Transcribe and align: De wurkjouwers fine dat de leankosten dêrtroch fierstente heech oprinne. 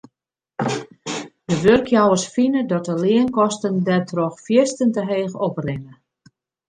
De 1.45 1.59
wurkjouwers 1.63 2.25
fine 2.35 2.61
dat 2.71 2.85
de 2.87 2.95
leankosten 3.03 3.73
dêrtroch 3.87 4.37
fierstente 4.45 5.01
heech 5.11 5.35
oprinne. 5.47 5.93